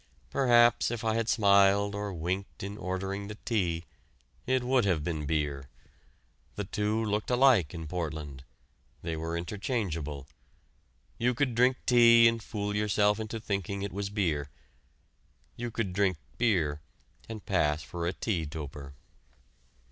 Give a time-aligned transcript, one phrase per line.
[0.31, 3.83] Perhaps if I had smiled or winked in ordering the tea,
[4.47, 5.69] it would have been beer.
[6.55, 8.43] The two looked alike in Portland;
[9.03, 10.25] they were interchangeable.
[11.19, 14.49] You could drink tea and fool yourself into thinking it was beer.
[15.55, 16.81] You could drink beer
[17.29, 18.95] and pass for a tea toper.